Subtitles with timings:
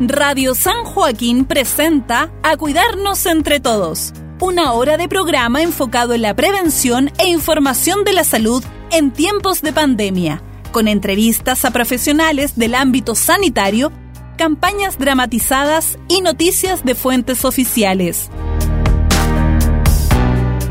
[0.00, 6.36] Radio San Joaquín presenta A Cuidarnos entre Todos, una hora de programa enfocado en la
[6.36, 10.40] prevención e información de la salud en tiempos de pandemia,
[10.70, 13.90] con entrevistas a profesionales del ámbito sanitario,
[14.36, 18.30] campañas dramatizadas y noticias de fuentes oficiales.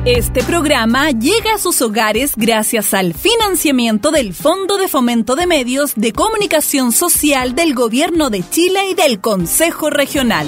[0.08, 5.96] Este programa llega a sus hogares gracias al financiamiento del Fondo de Fomento de Medios
[5.96, 10.48] de Comunicación Social del Gobierno de Chile y del Consejo Regional.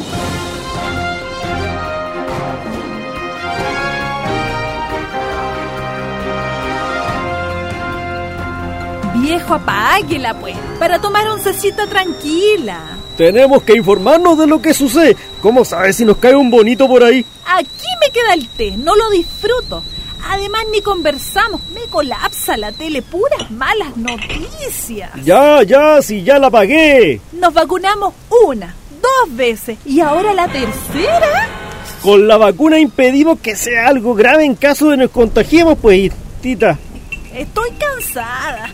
[9.16, 12.99] Viejo, apáguela pues, para tomar oncecita tranquila.
[13.20, 15.18] Tenemos que informarnos de lo que sucede.
[15.42, 17.26] ¿Cómo sabes si nos cae un bonito por ahí?
[17.46, 19.84] Aquí me queda el té, no lo disfruto.
[20.26, 25.12] Además ni conversamos, me colapsa la tele, puras malas noticias.
[25.26, 27.20] Ya, ya, si ya la pagué.
[27.34, 28.14] Nos vacunamos
[28.48, 31.50] una, dos veces y ahora la tercera.
[32.02, 36.80] Con la vacuna impedimos que sea algo grave en caso de nos contagiemos, pues, tita.
[37.34, 38.70] Estoy cansada.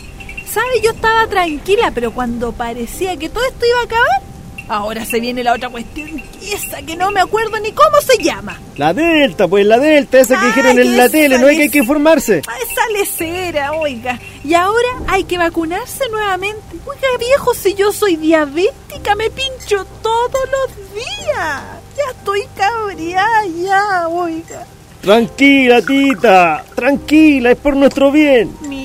[0.45, 0.81] ¿Sabe?
[0.83, 4.24] Yo estaba tranquila, pero cuando parecía que todo esto iba a acabar,
[4.67, 8.59] ahora se viene la otra cuestión, esa que no me acuerdo ni cómo se llama.
[8.77, 11.69] La Delta, pues la Delta, esa que dijeron en la tele, no hay que, hay
[11.69, 12.39] que informarse.
[12.39, 14.19] Esa lecera, oiga.
[14.43, 16.61] Y ahora hay que vacunarse nuevamente.
[16.85, 21.61] Oiga, viejo, si yo soy diabética, me pincho todos los días.
[21.97, 24.65] Ya estoy cabreada, ya, oiga.
[25.01, 28.57] Tranquila, tita, tranquila, es por nuestro bien.
[28.61, 28.84] Mire,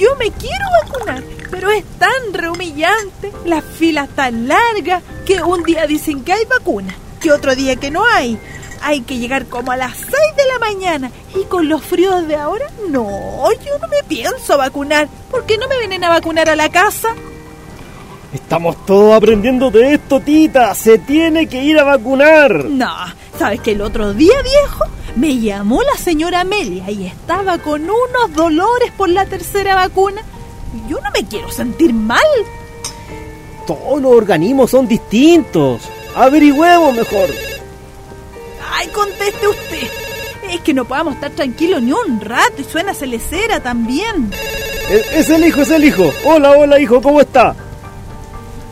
[0.00, 5.86] yo me quiero vacunar, pero es tan rehumillante, las filas tan largas, que un día
[5.86, 8.38] dicen que hay vacuna, que otro día que no hay.
[8.82, 12.36] Hay que llegar como a las 6 de la mañana y con los fríos de
[12.36, 15.06] ahora, no, yo no me pienso vacunar.
[15.30, 17.08] ¿Por qué no me vienen a vacunar a la casa?
[18.32, 20.74] Estamos todos aprendiendo de esto, tita.
[20.74, 22.64] Se tiene que ir a vacunar.
[22.64, 22.90] No,
[23.38, 24.84] ¿sabes que el otro día, viejo?
[25.16, 30.22] Me llamó la señora Amelia y estaba con unos dolores por la tercera vacuna.
[30.88, 32.20] Yo no me quiero sentir mal.
[33.66, 35.82] Todos los organismos son distintos.
[36.14, 37.28] Averigüemos mejor.
[38.72, 39.88] Ay, conteste usted.
[40.48, 44.30] Es que no podamos estar tranquilos ni un rato y suena celecera también.
[44.90, 46.12] Es, es el hijo, es el hijo.
[46.24, 47.54] Hola, hola, hijo, ¿cómo está?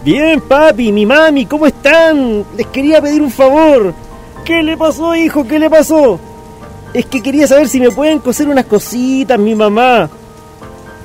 [0.04, 2.44] Bien, papi, mi mami, ¿cómo están?
[2.56, 3.92] Les quería pedir un favor.
[4.44, 5.46] ¿Qué le pasó, hijo?
[5.46, 6.18] ¿Qué le pasó?
[6.94, 10.08] Es que quería saber si me pueden coser unas cositas, mi mamá.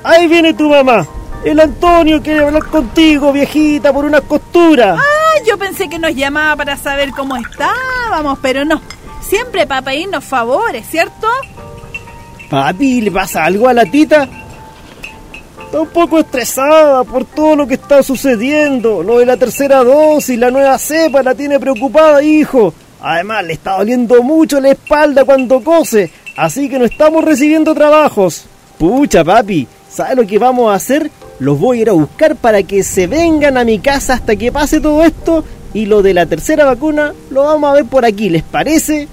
[0.02, 1.06] Ahí viene tu mamá.
[1.44, 4.98] El Antonio quiere hablar contigo, viejita, por unas costuras.
[4.98, 8.80] Ah, yo pensé que nos llamaba para saber cómo estábamos, pero no.
[9.20, 11.26] Siempre para pedirnos favores, ¿cierto?
[12.48, 14.28] Papi, ¿le pasa algo a la tita?
[15.64, 19.02] Está un poco estresada por todo lo que está sucediendo.
[19.02, 22.72] Lo de la tercera dosis, la nueva cepa la tiene preocupada, hijo.
[23.06, 28.46] Además, le está doliendo mucho la espalda cuando cose, así que no estamos recibiendo trabajos.
[28.78, 31.10] Pucha, papi, ¿sabe lo que vamos a hacer?
[31.38, 34.50] Los voy a ir a buscar para que se vengan a mi casa hasta que
[34.50, 35.44] pase todo esto
[35.74, 39.06] y lo de la tercera vacuna lo vamos a ver por aquí, ¿les parece?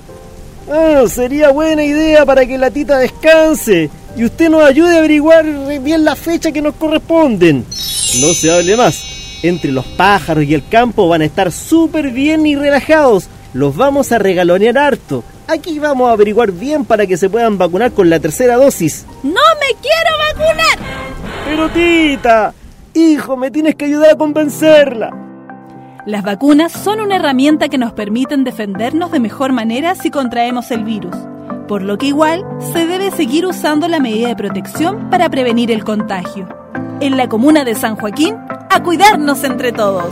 [0.71, 5.45] Ah, sería buena idea para que la tita descanse y usted nos ayude a averiguar
[5.81, 7.65] bien la fecha que nos corresponden.
[8.21, 9.03] No se hable más.
[9.43, 14.11] Entre los pájaros y el campo van a estar súper bien y relajados los vamos
[14.11, 15.23] a regalonear harto.
[15.47, 19.05] Aquí vamos a averiguar bien para que se puedan vacunar con la tercera dosis.
[19.23, 20.77] ¡No me quiero vacunar!
[21.45, 22.53] Pero tita,
[22.93, 25.11] hijo, me tienes que ayudar a convencerla.
[26.05, 30.83] Las vacunas son una herramienta que nos permiten defendernos de mejor manera si contraemos el
[30.83, 31.15] virus,
[31.67, 35.83] por lo que igual se debe seguir usando la medida de protección para prevenir el
[35.83, 36.47] contagio.
[37.01, 38.35] En la comuna de San Joaquín,
[38.69, 40.11] a cuidarnos entre todos.